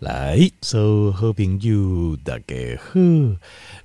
[0.00, 3.00] 来，所有好朋友大家好，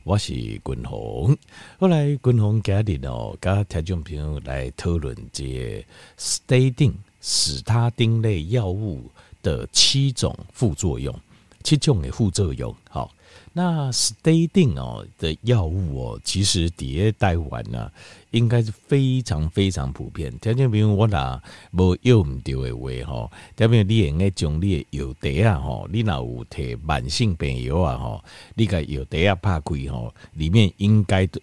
[0.04, 1.36] 我是君鸿。
[1.80, 5.84] 后来君鸿今日哦，跟听众朋友来讨论这
[6.16, 9.10] statin（、史他汀类药物
[9.42, 11.20] 的七种副作用，
[11.64, 13.12] 七种的副作用，好。
[13.56, 17.92] 那斯泰丁哦的药物哦，其实底下台湾呢，
[18.32, 20.36] 应该是非常非常普遍。
[20.40, 21.40] 条件比如我拿
[21.72, 28.24] 无用唔对的话吼，条件你应该将你的药袋啊吼，你若有摕慢性病药啊吼，
[28.56, 31.40] 你个药袋啊拍开吼，里面应该都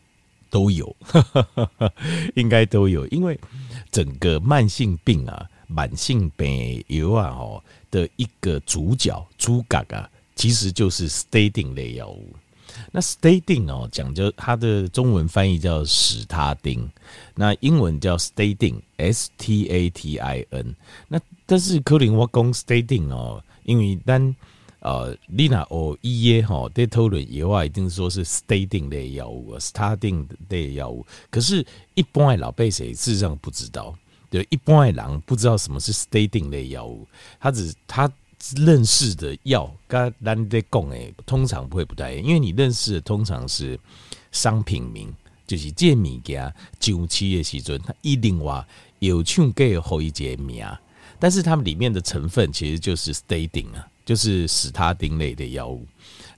[0.51, 0.97] 都有，
[2.35, 3.39] 应该都有，因为
[3.93, 10.11] 整个慢性病啊、慢性病药啊吼的一个主角主角啊。
[10.37, 12.35] 其实就是 statin 类药物。
[12.93, 16.89] 那 statin 哦，讲究它的中文翻译叫史他丁，
[17.35, 20.75] 那英文叫 statin，s t a t i n。
[21.09, 24.35] 那但是科林我讲 statin 哦，因为单
[24.79, 31.05] 呃丽娜哦医耶吼对讨论以外，一定说是 statin 类药物，statin 类药物。
[31.29, 33.95] 可是，一般的老百姓事实上不知道，
[34.31, 37.07] 对一般的人不知道什么是 statin 类药物，
[37.39, 38.11] 他只他。
[38.57, 43.79] 认识的药，跟咱在讲诶，通常不会不太一样，因为你认识的通常是
[44.33, 45.13] 商品名，
[45.47, 48.67] 就是这物件上市的时阵，他一定话
[48.99, 50.65] 有唱给后一节名，
[51.19, 55.87] 但是他们里面的成分其实就是 statin 啊，就是史他丁类的药物。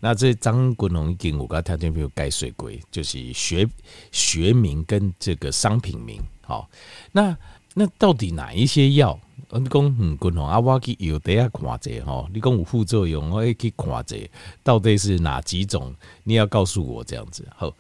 [0.00, 3.64] 那这张国荣已经我刚才听没有盖水鬼，就是学
[4.10, 6.20] 学名跟这个商品名。
[6.44, 6.68] 好，
[7.12, 7.38] 那
[7.74, 9.18] 那到底哪一些药？
[9.54, 14.16] 你讲嗯，君鸿啊，我去药袋啊看者吼，你讲有副作用，我会去看者，
[14.62, 15.94] 到底是哪几种？
[16.24, 17.46] 你要告诉我这样子。
[17.54, 17.70] 好，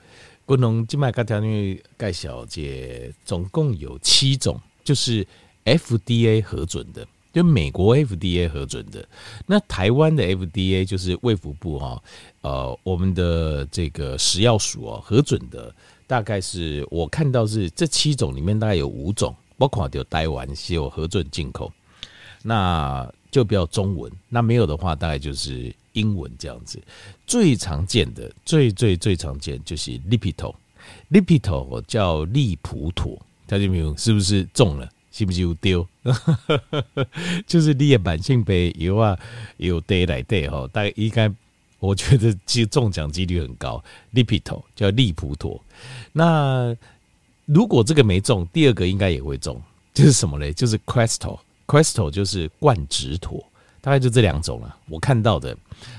[0.46, 5.26] 君鸿今麦个条件介绍这总共有七种，就是
[5.64, 9.08] FDA 核准的，就美国 FDA 核准的。
[9.46, 12.02] 那台湾的 FDA 就是卫福部哈，
[12.42, 15.74] 呃，我们的这个食药署哦核准的，
[16.06, 19.34] 大概是我看到是这七种里面大概有五种。
[19.62, 21.72] 包括就台湾是有核准进口，
[22.42, 24.10] 那就比较中文。
[24.28, 26.82] 那没有的话，大概就是英文这样子。
[27.28, 34.90] 最常见的、最最最常见就是 lipito，lipito 叫利普妥，大家明是不是中了？
[35.12, 35.86] 是不是有丢？
[37.46, 39.16] 就是你的慢性病有啊，
[39.58, 41.32] 有得来得哈，大概应该
[41.78, 43.80] 我觉得其实中奖几率很高。
[44.12, 45.62] lipito 叫利普妥，
[46.12, 46.76] 那。
[47.52, 49.60] 如果这个没中，第二个应该也会中，
[49.92, 50.50] 就是什么嘞？
[50.52, 53.44] 就是 Crestor，Crestor 就是冠质妥，
[53.82, 54.74] 大概就这两种了。
[54.88, 55.54] 我看到的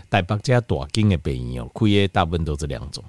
[0.09, 3.03] 台北加大间的病院哦，开业大部分都这两种，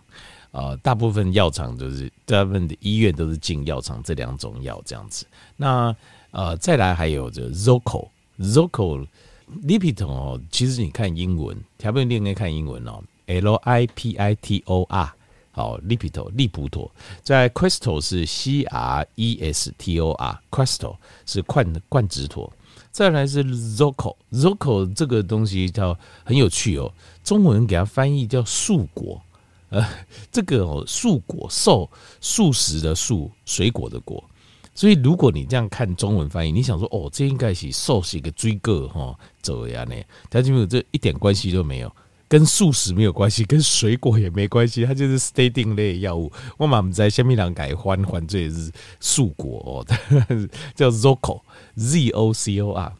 [0.50, 5.24] 呃，大部分药厂都是，大部分的医院都是进药厂这两种药这样子。
[5.56, 5.96] 那
[6.32, 15.14] 呃，再来还有这 Zocor，Zocor，Lipitor 哦，其实你看英文，条片应该看英文哦，L I P I T O R。
[15.54, 16.90] 好，Lipito 利普妥，
[17.22, 22.52] 在 crystal 是 c r e s t o r，crystal 是冠冠质妥，
[22.90, 26.92] 再来是 Zoco，Zoco 这个东西叫很有趣哦，
[27.22, 29.22] 中文给它翻译叫树果，
[29.68, 29.86] 呃，
[30.32, 31.88] 这个哦树果树
[32.20, 34.22] 素食的树水果的果，
[34.74, 39.94] 所以如果你这样看中文翻译，你想说哦，这应该是树是一个追个哈，走呀呢，
[40.28, 41.94] 它就没有这一点关系都没有。
[42.28, 46.32] 跟素食没有关系，跟水果也没关系，它就是 statin 类药物。
[46.56, 49.86] 我嘛不知下面两改换换这是素果哦，
[50.74, 52.92] 叫 Zocor，Z O C O R。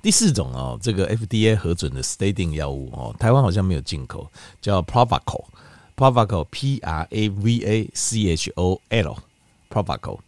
[0.00, 4.30] 第四种哦，这个 FDA 核准的 statin 药物哦，台湾好像没有进口，
[4.60, 10.20] 叫 Pravachol，Pravachol，P R A V A C H O L，Pravachol。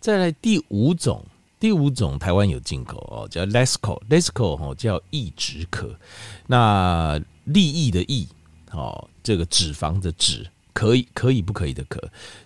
[0.00, 1.24] 再来第五种。
[1.60, 5.90] 第五种台湾有进口哦，叫 Lesco，Lesco 哦叫抑止咳，
[6.46, 8.28] 那利益的益
[8.70, 12.00] 哦，这个脂肪的脂，可以可以不可以的可，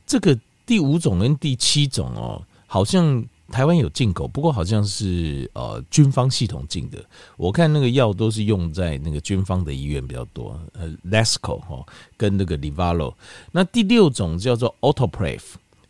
[0.06, 7.04] 这个第五种跟第七种哦，好像台湾有进口，不过好像是呃军方系统进的，
[7.36, 11.86] 我看那个药都是用在那个军方的医院比较多，呃 Lesco 哦
[12.16, 13.12] 跟那个 Livalo，
[13.50, 15.42] 那第六种叫做 Altopreve。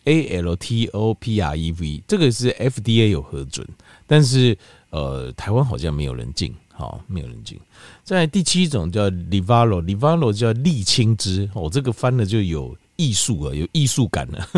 [0.04, 3.66] A L T O P R E V 这个是 F D A 有核准，
[4.06, 4.56] 但是
[4.90, 7.58] 呃台湾好像没有人进，好没有人进。
[8.02, 14.48] 在第七种叫 Livalo，Livalo 叫沥青汁，哦这个翻了就有艺术啊，有艺术感了。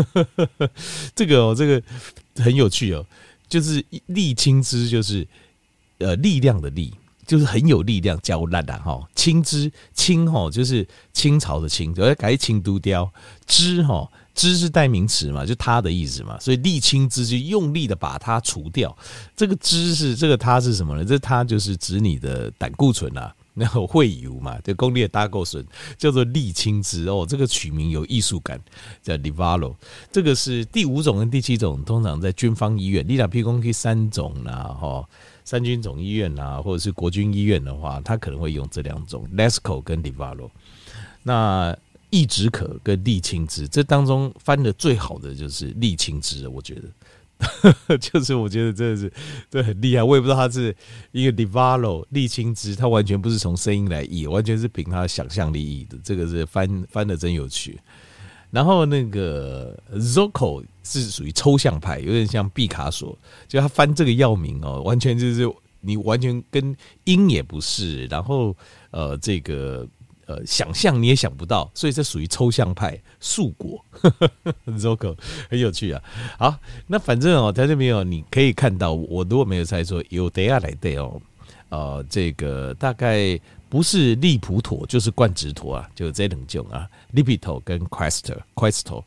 [1.13, 1.81] 这个哦这个
[2.43, 3.05] 很有趣哦，
[3.47, 5.27] 就是沥青汁就是
[5.99, 6.91] 呃力量的力，
[7.27, 9.07] 就是很有力量，叫烂的哈。
[9.13, 13.11] 青汁青哈就是清朝的清，就要改清都雕
[13.45, 14.09] 汁哈。
[14.35, 18.95] 支是代名词嘛，就他的意思嘛，所以力亲支就用力的把它除掉。
[19.35, 21.03] 这个支是这个它是什么呢？
[21.03, 25.65] 这它就是指你的胆固醇啊，然 后会油嘛，就功力胆固醇
[25.97, 27.25] 叫做力亲支哦。
[27.27, 28.59] 这个取名有艺术感，
[29.01, 29.73] 叫 Livalo。
[30.11, 35.07] 这个是第五种跟第七种，通常在军方医院，你打譬如说三种啦，哈，
[35.45, 40.49] 三军总医院啊，或者是国军医院的话，他可能会用这两种 Lesco 跟 Livalo。
[41.23, 41.75] 那
[42.15, 46.75] 抑止渴跟沥青汁，这当中翻的最好的就是沥青汁，我觉
[47.87, 49.11] 得， 就是我觉得真的是
[49.49, 50.01] 对很厉害。
[50.01, 50.73] 我也不知道他是
[51.11, 55.97] 一个 Livalo 利清汁，他完全不是从声音来译，完全是凭他的想象力译的。
[56.05, 57.77] 这个是翻翻的真有趣。
[58.49, 65.51] 然后那个 Zoco 是属于抽象派，有点像毕卡索，就他翻这个药名哦，完全就是
[65.81, 66.73] 你完全跟
[67.03, 68.55] 音也不是，然后
[68.91, 69.85] 呃这个。
[70.25, 72.99] 呃，想象你也想不到，所以这属于抽象派。
[73.19, 73.83] 素果，
[74.77, 75.17] Zoco
[75.49, 76.01] 很有趣啊。
[76.37, 81.21] 好，那反正哦，在这边哦，你可以看到，我如果没有猜错，有德亚来的哦，
[81.69, 83.39] 呃，这个大概
[83.69, 89.03] 不是利普妥就是冠植妥啊，就这两种啊，Lipito 跟 Crestor，Crestor。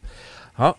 [0.53, 0.76] 好。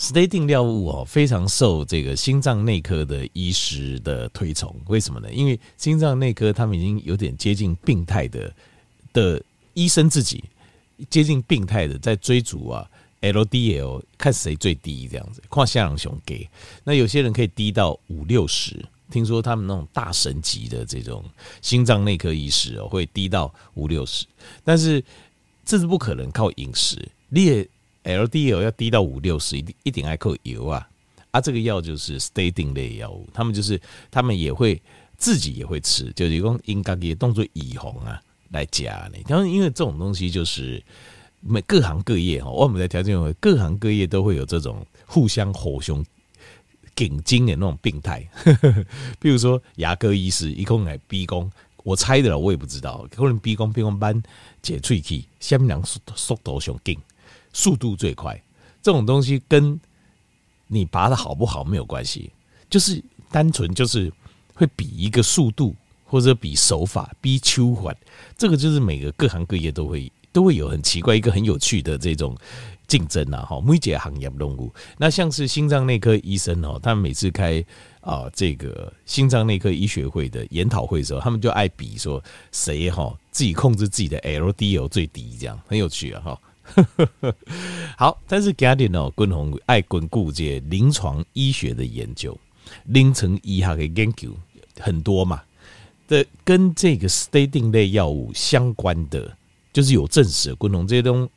[0.00, 4.74] Statin 药物哦，非常受这个心脏内科的医师的推崇。
[4.86, 5.30] 为什么呢？
[5.30, 8.50] 因为心脏内科他们已经有点接近病态的
[9.12, 9.42] 的
[9.74, 10.42] 医生自己
[11.10, 15.42] 接近病态的在追逐啊，LDL 看谁最低这样子。
[15.50, 16.48] 跨下朗雄给
[16.82, 21.22] 那有些人可以低到五六十，听说他们那种大神级的这种
[21.60, 24.24] 心脏内科医师哦，会低到五六十，
[24.64, 25.04] 但是
[25.62, 27.68] 这是不可能靠饮食，你也。
[28.04, 30.88] LDL 要低到五六十，一定一定爱扣油啊！
[31.30, 33.80] 啊，这个药就是 statin 类药物，他们就是
[34.10, 34.80] 他们也会
[35.16, 38.20] 自己也会吃，就是用应该也当做以红啊
[38.50, 39.18] 来加呢。
[39.26, 40.82] 他们因为这种东西就是
[41.40, 46.04] 每各行各业哈，我们在条件为各行各业都会有这种互相火凶
[46.96, 48.26] 顶金的那种病态。
[49.20, 51.48] 比如说牙科医师一共来逼宫，
[51.84, 54.20] 我猜的了，我也不知道，可能逼宫逼宫班
[54.62, 56.98] 解喙齿，下面两速速度上劲。
[57.52, 58.40] 速度最快，
[58.82, 59.78] 这种东西跟
[60.66, 62.30] 你拔的好不好没有关系，
[62.68, 64.12] 就是单纯就是
[64.54, 65.74] 会比一个速度，
[66.04, 67.96] 或者比手法，比手缓，
[68.38, 72.36] 这个就是每个各行各业都会都会有很奇怪一个很有趣的这种
[72.86, 77.64] 竞争呐，哈，每一个行业动物，那像是心脏内科医生哦，他们每次开
[78.00, 82.22] 啊这个心脏内科医学会的研讨会的时候，他们就爱比说
[82.52, 86.40] 谁哈自己控制自己的 LDL 最低，这样很有趣啊，哈。
[87.96, 92.36] 好，但是家里呢，军宏爱巩固这临床医学的研究，
[92.84, 94.30] 临床医学的研究
[94.78, 95.42] 很多嘛。
[96.08, 99.36] 的跟这个 statin 类药物相关的，
[99.72, 101.28] 就是有证实的军宏这些东，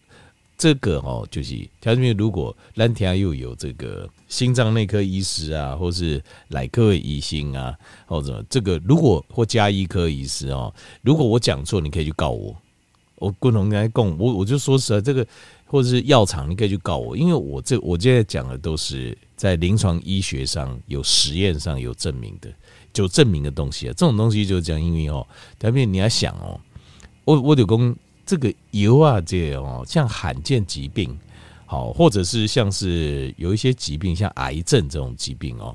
[0.58, 7.78] 这个哦，就是条件如果蓝天又有这个心脏内科医师啊，或是内科医生啊，
[8.08, 12.56] 或者这个如果或加医科医师哦，如果我讲错，你可以去告我。
[13.24, 15.26] 我共同来供我，我就说实在，这个
[15.66, 22.54] 或者是药厂，你可以去告我，因为我这我现在讲的都是在临床医学上有实验上有证明的，
[22.92, 23.94] 就证明的东西啊。
[23.96, 25.26] 这种东西就是讲，因为哦，
[25.58, 26.60] 特别你要想哦，
[27.24, 31.18] 我我就讲这个油啊，这哦，像罕见疾病，
[31.66, 35.74] 好，或者是像是有一些疾病，像癌症这种疾病哦，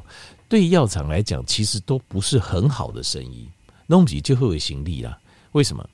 [0.51, 3.49] 对药厂来讲，其实都不是很好的生意，
[3.87, 5.19] 弄起就会有行李啦。
[5.53, 5.89] 为什么？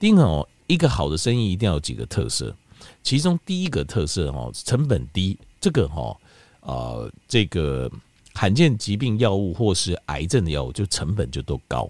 [0.00, 0.46] 第一个哦。
[0.66, 2.54] 一个好的生意一定要有几个特色，
[3.02, 6.16] 其中第一个特色哈，成本低，这个哈
[6.60, 7.90] 啊，这个
[8.34, 11.88] 罕见疾病药物或是癌症的药物就成本就都高，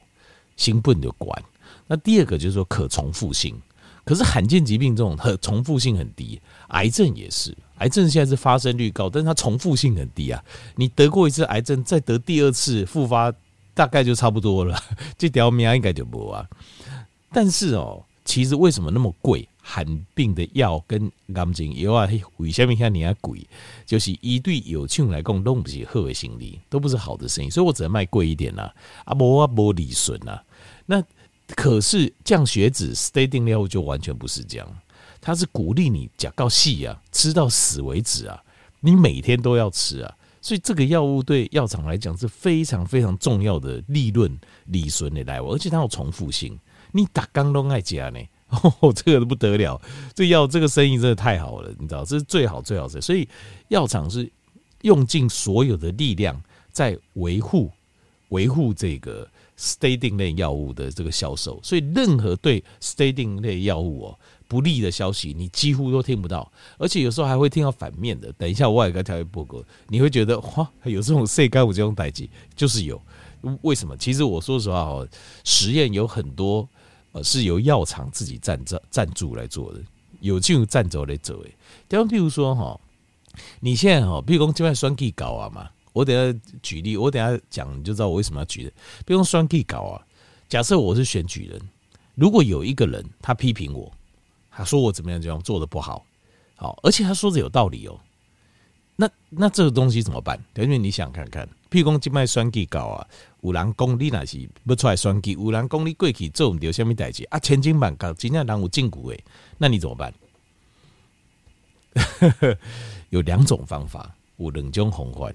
[0.56, 1.42] 新不就管。
[1.86, 3.58] 那第二个就是说可重复性，
[4.04, 10.44] 可是罕见疾病这种和重复性很低，癌症也是，癌症现在是发生率高，但是它重复性很低啊。
[10.74, 13.32] 你得过一次癌症，再得第二次复发，
[13.72, 14.78] 大概就差不多了，
[15.16, 16.46] 这条命应该就不啊。
[17.32, 18.04] 但是哦。
[18.26, 19.48] 其实为什么那么贵？
[19.68, 23.44] 罕病的药跟癌症药啊，为什么像你那贵？
[23.84, 28.72] 就是一对有钱来讲，都不是好的生意，都不是好的生意，所以我只能卖贵一点啦。
[29.04, 30.40] 啊，无啊，无利损呐。
[30.86, 31.02] 那
[31.56, 34.68] 可是降血脂 statin 药物就完全不是这样，
[35.20, 38.40] 它是鼓励你吃到细啊，吃到死为止啊，
[38.78, 40.14] 你每天都要吃啊。
[40.40, 46.56] 所以这个药物对药厂来讲是非常非常重要的利润利润的来源，而且它有重复性。
[46.96, 48.18] 你打刚都爱加呢，
[48.80, 49.80] 哦，这个都不得了，
[50.14, 53.28] 这药这个生意真的太好了，你知道，这是最好最好的，所以
[53.68, 54.30] 药厂是
[54.82, 56.40] 用尽所有的力量
[56.72, 57.70] 在维护
[58.30, 68.32] 维护这个 statin 类药物的这个销售，所以任何对 statin 类药物哦不利的消息，你几乎都听不到，而且有时候还会听到反面的。
[68.34, 73.00] 等一下，我也该调一报告，你会觉得哇，有这种世界有这种代志，就是有。
[73.62, 73.96] 为什么？
[73.96, 75.06] 其实我说实话哦，
[75.44, 76.68] 实验有很多
[77.22, 79.80] 是由药厂自己赞助赞助来做的，
[80.20, 81.50] 有进入赞助来做的。
[81.88, 82.80] 比方，比如说哈，
[83.60, 85.70] 你现在哈，比如说这边双 G 搞啊嘛。
[85.92, 88.70] 我等下举例，我等下讲你就知道我为什么要举的。
[89.06, 90.06] 比如说选举稿啊，
[90.46, 91.58] 假设我是选举人，
[92.14, 93.90] 如果有一个人他批评我，
[94.50, 96.04] 他说我怎么样这样做的不好，
[96.54, 97.98] 好，而且他说的有道理哦，
[98.94, 100.38] 那那这个东西怎么办？
[100.52, 103.06] 等于你想看看，譬如讲今麦选举稿啊，
[103.42, 109.24] 有人讲你那是要出来选举，有人讲你过去做唔到什么代志啊，千金万角，今天人有禁锢诶，
[109.58, 110.14] 那你怎么办？
[113.10, 115.30] 有两种方法，有两种方法。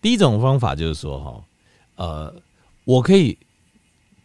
[0.00, 1.44] 第一种方法就是说，哈，
[1.96, 2.34] 呃，
[2.84, 3.36] 我可以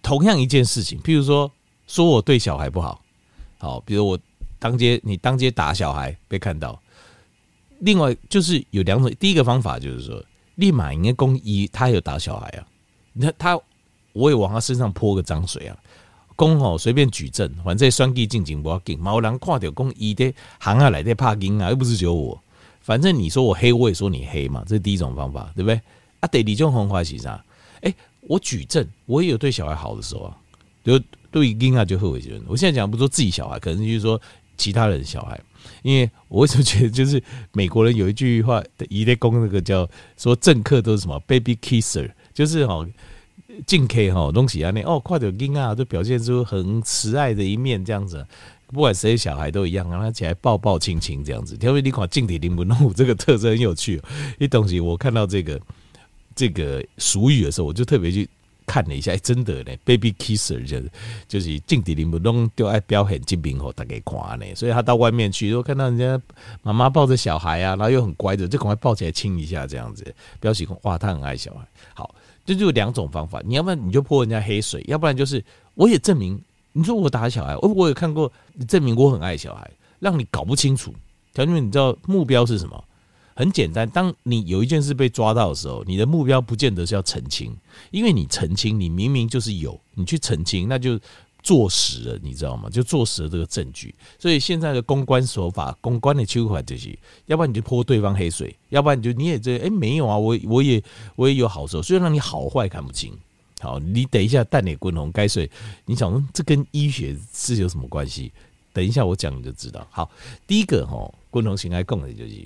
[0.03, 1.51] 同样一件事情，譬如说，
[1.87, 3.03] 说我对小孩不好，
[3.57, 4.19] 好，比如我
[4.59, 6.79] 当街你当街打小孩被看到，
[7.79, 10.23] 另外就是有两种，第一个方法就是说，
[10.55, 12.67] 立马应该公一他有打小孩啊，
[13.13, 13.59] 那他，
[14.13, 15.77] 我也往他身上泼个脏水啊，
[16.35, 22.41] 公吼随便举证，反正双计进警不要紧，毛人看到公一的行啊来的怕惊啊，又不是只有我。
[22.81, 25.79] 反正你说我黑，我也说你黑嘛，这是第一种方法，对不对？
[26.19, 27.43] 啊，得你种红花是啥？
[27.81, 30.37] 哎，我举证，我也有对小孩好的时候啊，
[30.83, 30.99] 就
[31.31, 34.19] 对婴儿就后悔觉得，我现在讲不说自己小孩，可能就是说
[34.57, 35.39] 其他人小孩，
[35.83, 37.21] 因为我为什么觉得就是
[37.53, 42.87] 美国人有一句话的，一代公那个叫说政客都是什么 baby kisser，就是哦
[43.65, 48.25] 敬 K 哈东西啊那哦，快点婴儿就表现出很慈爱的一面这样子。
[48.67, 51.57] 不管谁小孩都一样，让他起来抱抱亲亲这样子。
[51.61, 54.01] 因为你看静体林不弄这个特征很有趣。
[54.39, 55.59] 一东西我看到这个
[56.33, 58.29] 这个俗语的时候，我就特别去
[58.71, 60.91] 看了一下，哎，真的呢，baby kisser 就是
[61.27, 64.45] 就是静体林不弄就爱表现精明后大家看呢。
[64.55, 66.21] 所以他到外面去，如果看到人家
[66.63, 71.67] 妈妈抱着小孩啊，然后又很乖的，就赶快抱起来亲一下这样子，表示哇，他很爱小孩。
[71.93, 76.41] 好，这就两种方法，你要不然你就泼人家黑水，要不然就是我也证明。
[76.71, 78.31] 你说我打小孩，我我也看过，
[78.69, 80.93] 证明我很爱小孩，让你搞不清楚。
[81.33, 82.81] 条件，你知道目标是什么？
[83.33, 87.55] 很简单，当你有一件事被抓到的时候，你的目标不见得是要澄清，
[87.91, 90.99] 因为你澄清，你明明就是有，你去澄清，那就
[91.41, 92.69] 坐实了，你知道吗？
[92.69, 93.95] 就坐实了这个证据。
[94.19, 100.83] 所以现在的公关手法，公关的手法就是，要不然你就泼对方黑水，要不然你就你也这，哎，没有啊，我我也
[101.15, 103.11] 我也有好时候，所以让你好坏看不清。
[103.59, 105.49] 好，你等一下，蛋脸滚红该睡。
[105.85, 108.31] 你想这跟医学是有什么关系？
[108.73, 109.85] 等一下我讲你就知道。
[109.91, 110.09] 好，
[110.47, 112.41] 第一个哈，滚红型爱供的就是，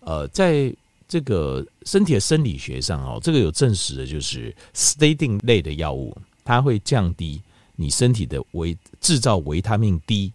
[0.00, 0.74] 呃，在
[1.06, 7.40] 这个身体的生理学上哦，这个有证实的就是 statin 类的药物，它会降低
[7.76, 10.32] 你身体的维制造维他命 D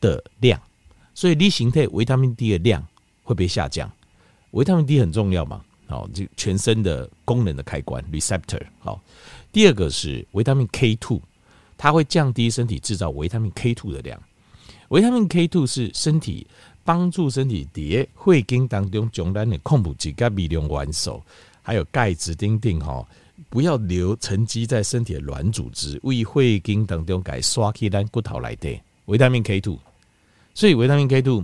[0.00, 0.60] 的量，
[1.14, 2.86] 所以 D 型态维他命 D 的量
[3.22, 3.90] 会被下降。
[4.52, 5.64] 维他命 D 很重要嘛？
[5.86, 9.00] 好，就全身的功能的开关 receptor 好。
[9.52, 11.20] 第二个是维他命 K two，
[11.76, 14.20] 它会降低身体制造维他命 K two 的量。
[14.88, 16.46] 维他命 K two 是身体
[16.84, 21.22] 帮助身体在血经当中将咱的矿物质跟微量元素，
[21.62, 23.06] 还有钙质等等吼，
[23.48, 29.78] 不要留沉积在身体的软组织，为血经当中给刷起咱骨头来的维他命 K two。
[30.54, 31.42] 所以维他命 K two，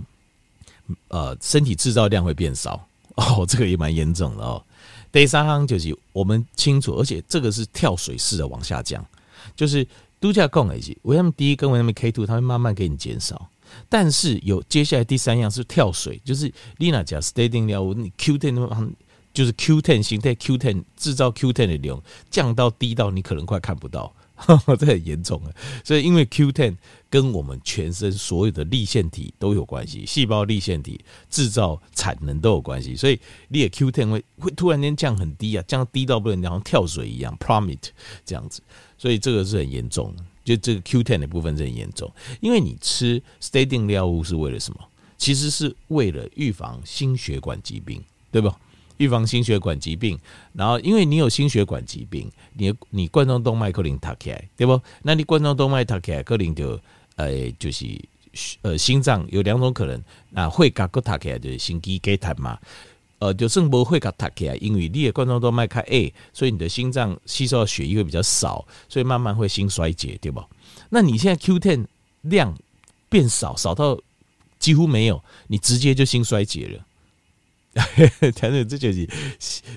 [1.09, 4.63] 呃，身体制造量会变少哦，这个也蛮严重的哦。
[5.11, 9.05] 第三行就是我们清楚，而且这个是跳水式的往下降，
[9.55, 9.85] 就是
[10.21, 13.49] 度假控一些维他命 D 跟维他命 K two，它会慢慢给你减少。
[13.89, 18.93] 但是有接下来第三样是跳水，就是丽娜讲 statin 药物，你 Q ten
[19.33, 24.13] 就是 Q ten 形态 Q ten 制造 Q ten 的量降到低到你可能快看不到。
[24.79, 25.51] 这很严重啊！
[25.83, 26.75] 所以因为 Q10
[27.09, 33.19] 跟我们全身所有的粒线体都有关系，细胞粒线体制造产能都有关系，所以
[33.49, 37.89] 你的 Q10 会会突然间降很低啊，降低到不能像跳水一样 plummet
[38.25, 38.61] 这样子，
[38.97, 40.23] 所以这个是很严重的。
[40.43, 44.79] 就这个 Q10 的部分是很严重，因为你吃 statin 药物是为了什么？
[45.17, 48.57] 其实是为了预防心血管疾病，对吧？
[49.01, 50.15] 预防心血管疾病，
[50.53, 54.79] 然后因为你有心血管疾病，你你冠状动脉可能塌起来，对不？
[55.01, 56.79] 那你冠状动脉塌起来，可能就
[57.15, 57.85] 呃就是
[58.61, 62.59] 呃心脏有两种可能，那会甲个塌起来就是心肌梗塞嘛，
[63.17, 70.43] 呃就算不会甲塌起来，因为你的冠状动脉开 A，所以你的心脏吸收的血液会比较少，所以慢慢会心衰竭，对不？
[70.89, 71.87] 那你现在 Q ten
[72.21, 72.55] 量
[73.09, 73.99] 变少，少到
[74.59, 76.85] 几乎没有，你直接就心衰竭了。
[78.35, 79.07] 谈的这就是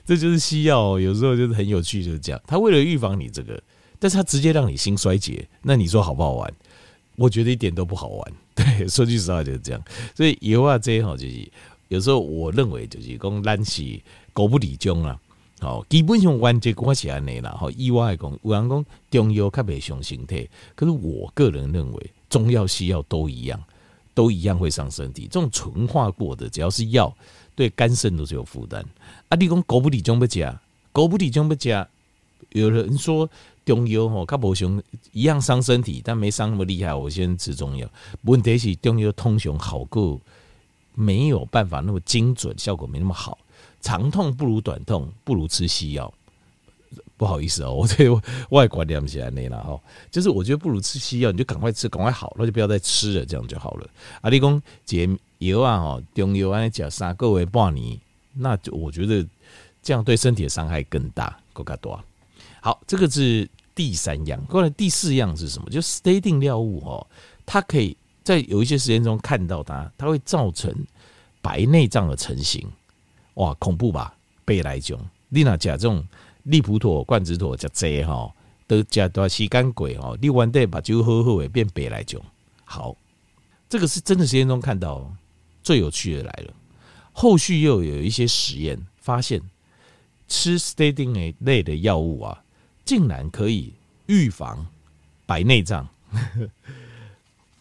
[0.05, 2.41] 这就是西药，有时候就是很有趣，就是这样。
[2.47, 3.63] 他为了预防你这个，
[3.99, 6.53] 但是他直接让你心衰竭，那你说好不好玩？
[7.17, 8.33] 我觉得一点都不好玩。
[8.55, 9.83] 对，说句实话就是这样。
[10.15, 11.49] 所以油啊这些哈，就是
[11.89, 13.83] 有时候我认为就是讲咱是
[14.33, 15.17] 狗不理中啊。
[15.61, 17.57] 好，基本上原则我是安尼啦。
[17.59, 23.63] 好，意外讲有人讲中药较袂伤身体，可是我个人认为中药西药都一样，
[24.13, 25.29] 都一样会伤身体。
[25.31, 27.17] 这种纯化过的，只要是药，
[27.55, 28.85] 对肝肾都是有负担。
[29.29, 30.61] 啊，你讲狗不理中不加，
[30.93, 31.89] 狗不理中不加，
[32.51, 33.29] 有人说
[33.65, 34.83] 中药吼它无伤，
[35.13, 36.95] 一样伤身体，但没伤那么厉害。
[36.95, 37.89] 我先吃中药，
[38.23, 40.21] 问题是中药通常好过，
[40.95, 43.39] 没有办法那么精准，效果没那么好。
[43.81, 46.13] 长痛不如短痛，不如吃西药。
[47.25, 48.07] 不好意思哦、 我这
[48.51, 53.89] 外观念起来那了哈，就是我觉得不如吃西药，你就赶快吃，赶快好，那就不要再吃了，这样就好了。
[54.21, 57.99] 啊，你讲解药啊，哈，中药啊，讲三个月半年，
[58.35, 59.27] 那就我觉得
[59.83, 61.99] 这样对身体的伤害更大，更加多。
[62.61, 65.71] 好，这个是第三样，过来第四样是什么？
[65.71, 67.07] 就 statin 药物哦，
[67.47, 70.71] 它可以在有一些实验中看到它，它会造成
[71.41, 72.71] 白内障的成型。
[73.35, 74.15] 哇，恐怖吧？
[74.45, 74.99] 白内障，
[75.31, 76.07] 你那假这种
[76.45, 78.33] 利普妥、冠子妥加这哈，
[78.67, 82.19] 都加多时间过哈，你完得把酒喝喝会变白内障。
[82.65, 82.97] 好，
[83.69, 85.15] 这个是真的实验中看到，
[85.63, 86.55] 最有趣的来了。
[87.13, 89.43] 后续又有一些实验发现，
[90.27, 92.43] 吃 statin 类的药物啊，
[92.85, 93.75] 竟然可以
[94.07, 94.67] 预防
[95.27, 95.87] 白内障。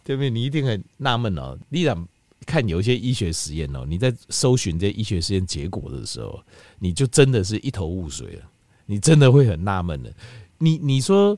[0.04, 0.30] 对不对？
[0.30, 2.06] 你一定很纳闷哦，你俩。
[2.46, 6.44] 看有一些医学实验哦，你在搜寻这些医学实验结果的时候，
[6.78, 8.42] 你就真的是一头雾水了。
[8.86, 10.12] 你真的会很纳闷的。
[10.58, 11.36] 你你说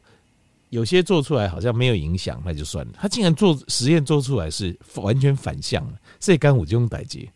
[0.71, 2.93] 有些做出来好像没有影响，那就算了。
[2.99, 5.87] 他竟然做实验做出来是完全反向，
[6.21, 7.27] 所以刚我就用代志，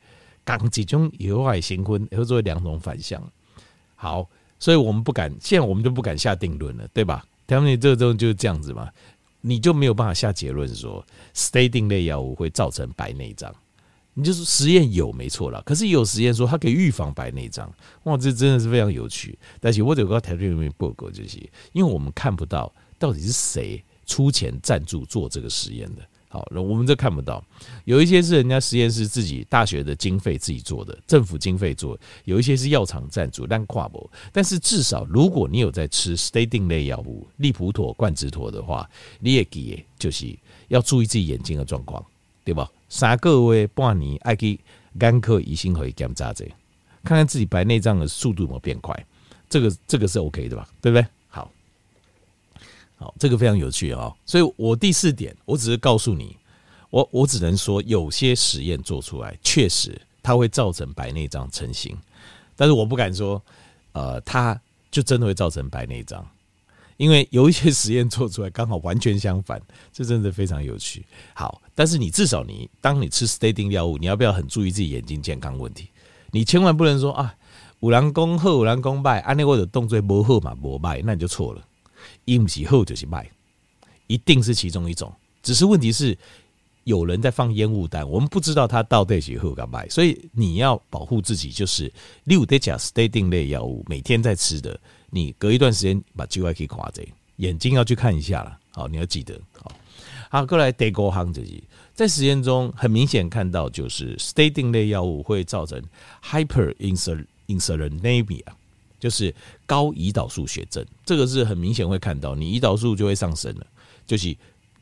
[0.45, 3.23] 刚几种有害新婚，会做两种反向。
[3.95, 7.25] 好，所以我们不敢，现在我们就不敢下定论了，对吧？
[7.47, 8.89] 他们这个东西就是这样子嘛。
[9.43, 11.03] 你就没有办法下结论说
[11.35, 13.51] ，stating 类药物会造成白内障。
[14.15, 17.73] 你就是实验有没错了，可是有实验说它可以预防白内障。
[18.05, 19.39] 哇，这真的是非常有趣。
[19.61, 21.39] 但是我有个台里面报告这些，
[21.73, 26.03] 因为我们看不到到底是谁出钱赞助做这个实验的。
[26.33, 27.45] 好，那我们这看不到，
[27.85, 34.09] 有一些是人家实验室自己大学的经费自己做的，政府经费做；有一些是药厂赞助，但跨博。
[34.33, 42.05] 但是至少，如果你有在吃 statin 类药物，利普妥、冠子妥的话，你也给，就是要注意自己眼睛的状况，
[42.45, 42.71] 对吧？
[42.89, 44.59] 三个月半年，爱去
[45.01, 46.45] 眼科医生可以检查这，
[47.05, 49.07] 看看自己白内障的速度有没有变快，
[49.49, 50.69] 这个这个是 OK 的吧？
[50.81, 51.07] 对不对？
[51.29, 51.51] 好，
[52.97, 54.13] 好这个非常有趣啊！
[54.27, 56.37] 所以我第四点，我只是告诉你，
[56.91, 61.97] 我我只能说，有些实验做出来，确实它会造成白内障成型，
[62.57, 63.41] 但是我不敢说，
[63.93, 66.29] 呃，它就真的会造成白内障，
[67.01, 69.59] 因为有一些实验做出来刚好完全相反，
[69.91, 71.03] 这真的非常有趣。
[71.33, 75.89] 好，但是你至少你当你吃 statin 药物，你要不要很注意自己眼睛健康问题？
[76.31, 77.35] 你千万不能说啊，
[77.81, 81.67] 五郎公贺五郎公拜，安内我的动作不好嘛，不拜，那你就错了。
[82.27, 83.27] 一不是好就是坏，
[84.07, 85.11] 一定是其中一种。
[85.43, 86.15] 只是问题是
[86.85, 89.89] 有人在放烟雾弹，我们不知道他到底是好跟坏。
[89.89, 91.91] 所以你要保护自己，就是
[92.25, 94.79] 六得甲 statin 类药物每天在吃的，
[95.11, 97.03] 你隔一段时间把 G Y 可以夸着，
[97.37, 98.59] 眼睛要去看一下了。
[98.73, 99.39] 好，你要记得。
[99.59, 99.71] 好，
[100.31, 105.83] 好，过来德国行这些，在实验中很明显看到，就是 statin 类药物会造成
[106.23, 108.45] hyperinsulinemia。
[109.01, 113.67] 就是高胰岛素血症，这个是很明显会看到，你胰岛素就会上升了。
[114.07, 114.37] 就是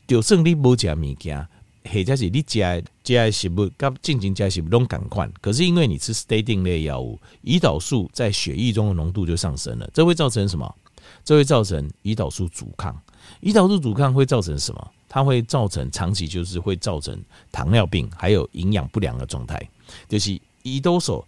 [0.05, 1.47] 就算你不吃物件，
[1.83, 2.59] 或者是你吃
[3.03, 5.29] 吃的食物，跟进行加食物都赶快。
[5.41, 10.75] 可是因为你吃 statin 类药物，胰岛素在血液中的浓度就上升了，这会造成什么？
[11.23, 12.95] 这会造成胰岛素阻抗。
[13.41, 14.91] 胰岛素阻抗会造成什么？
[15.07, 17.19] 它会造成长期就是会造成
[17.51, 19.59] 糖尿病，还有营养不良的状态。
[20.07, 21.25] 就是胰岛素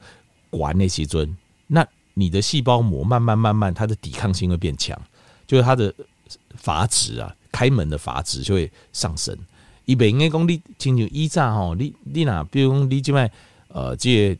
[0.49, 1.37] 管那些尊
[1.67, 1.87] 那。
[2.13, 5.01] 你的细胞膜慢慢慢慢，它的抵抗性会变强，
[5.47, 5.91] 就是它的
[6.55, 9.35] 阀值啊，开门的阀值就会上升。
[9.91, 13.29] 一般应该讲你亲像以前吼，你你哪，比如讲你这边
[13.67, 14.37] 呃，这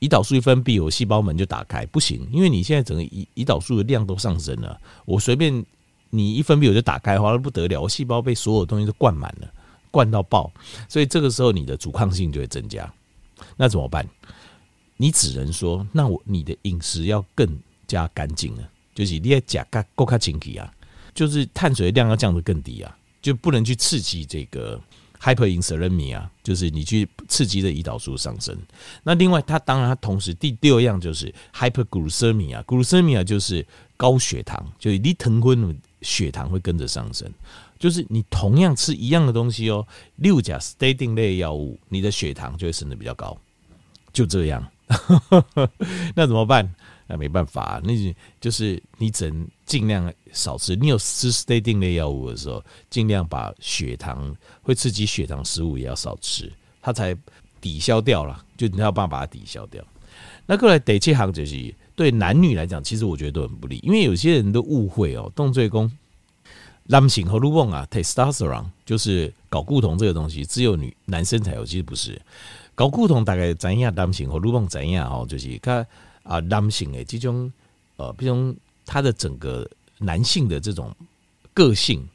[0.00, 5.64] 胰岛素一分泌，我细胞门就打开，不行，因为你现在整个胰胰岛素的量都上升了，我随便
[6.10, 9.48] 你一分泌我就打开，哗，不得了，我细胞被所有东西都灌满了，
[9.90, 10.52] 灌到爆，
[10.86, 12.92] 所以这个时候你的阻抗性就会增加，
[13.56, 14.06] 那怎么办？
[14.98, 17.48] 你只能说，那我你的饮食要更
[17.86, 20.70] 加干净了，就是你要加加够卡清气啊，
[21.14, 24.78] 就是碳水量要降得更低啊，就不能去刺激这个
[25.18, 28.54] hyperinsulinemia，就是你去刺激的胰岛素上升。
[29.02, 37.26] 那另外，它当然它同时第六样就是 hyperglycemia，glycemia 就是高血糖，就是你糖昏血糖会跟着上升。
[37.78, 43.38] 就是你同样吃一样的东西哦，六甲 statin 类药物，你的血糖就会升得比较高，
[44.12, 44.62] 就这样。
[46.14, 46.74] 那怎么办？
[47.06, 47.92] 那没办法，那
[48.38, 50.76] 就是你只能尽量少吃。
[50.76, 57.16] 你有吃 statin 类药物的时候，尽量把血糖会刺激血糖食物也要少吃，它才
[57.60, 58.44] 抵消掉了。
[58.56, 59.82] 就你要办法把它抵消掉。
[60.46, 65.90] 那过来第七行就是对男女来讲，其实我觉得都很不利，因为有些人都误会哦，动作功。
[66.86, 72.20] 男性荷尔蒙啊，testosterone 就是睾固酮这个东西，只有女男生才有，其实不是。
[72.76, 73.94] 睾固酮大概怎样？
[73.94, 75.10] 男性荷尔蒙怎样？
[75.10, 75.86] 哦，就是看
[76.24, 77.50] 啊，男性的，这种
[77.96, 78.54] 呃，比如
[78.86, 79.68] 他的整个
[79.98, 80.94] 男性的这种
[81.52, 82.06] 个性，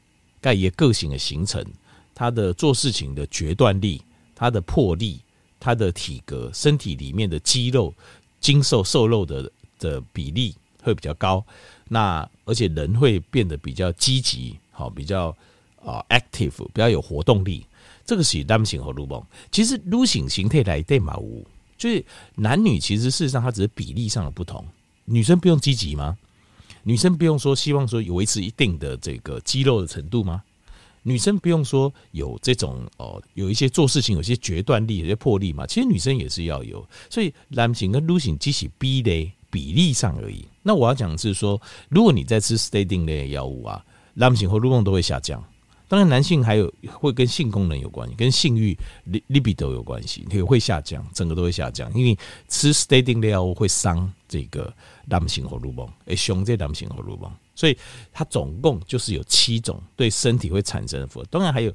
[0.41, 1.65] 盖也个性的形成，
[2.13, 4.01] 他的做事情的决断力，
[4.35, 5.19] 他的魄力，
[5.59, 7.93] 他的体格，身体里面的肌肉、
[8.39, 11.43] 精瘦瘦肉的的比例会比较高。
[11.87, 15.35] 那而且人会变得比较积极，好，比较
[15.83, 17.65] 啊 active，比较有活动力。
[18.05, 19.23] 这个是男性荷尔蒙。
[19.51, 21.45] 其实女性形态来对嘛无，
[21.77, 22.03] 就是
[22.35, 24.65] 男女其实事实上它只是比例上的不同。
[25.05, 26.17] 女生不用积极吗？
[26.83, 30.43] 女生不用说希望说有维持一定的这个肌肉的程度吗？
[31.03, 35.65] 女生不用说有这种哦，有一些做事情有些决断力、有些魄力嘛？
[35.65, 36.85] 其实女生也是要有。
[37.09, 40.45] 所以男性跟女性只是比的比例上而已。
[40.61, 45.41] 那我要讲的是说，如果你在吃 statin 类的药物啊，男性或女性都会下降。
[45.89, 48.77] 当然，男性还有会跟性功能有关系，跟性欲
[49.27, 51.91] libido 有关系，也会下降，整个都会下降。
[51.95, 52.15] 因为
[52.47, 54.71] 吃 statin 药物会伤这个
[55.07, 57.29] 男性荷尔蒙，诶，伤这男性荷尔蒙。
[57.55, 57.75] 所以
[58.13, 61.25] 它总共就是有七种对身体会产生的负荷。
[61.31, 61.73] 当然还有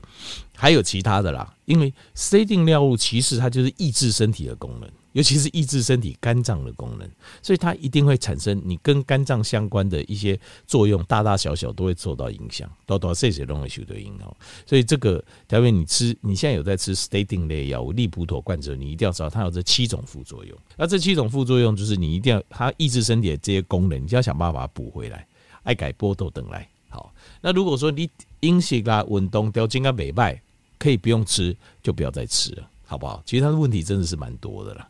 [0.57, 4.89] 还有其他的啦，因为 statin 药物其实它就是抑制身体的功能。
[5.15, 7.09] 尤其是抑制身体肝脏的功能，
[7.41, 14.37] 所以它一定会产生你跟肝脏相关的一些作用，大大小小都会受到影响，多多少少都会受到影响。
[14.67, 20.59] 所以这个，假如你吃，你现在有在吃 statin 类药物，利普妥贯彻，你一定要知道它有这七种副作用。
[20.77, 25.25] 那这七种副作用就是你一定要它抑制身体的这些功能，你就要想办法补回来，
[25.63, 26.69] 爱改波豆等来。
[26.89, 30.43] 好，那如果说你饮食啊、运动都应该美败，
[30.77, 33.23] 可以不用吃，就不要再吃了，好不好？
[33.25, 34.89] 其实它的问题真的是蛮多的了。